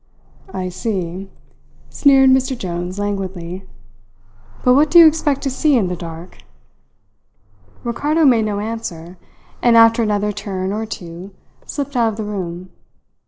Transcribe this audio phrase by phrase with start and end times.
[0.51, 1.29] "I see,"
[1.91, 2.57] sneered Mr.
[2.57, 3.69] Jones languidly.
[4.63, 6.39] "But what do you expect to see in the dark?"
[7.83, 9.19] Ricardo made no answer,
[9.61, 11.35] and after another turn or two
[11.67, 12.71] slipped out of the room.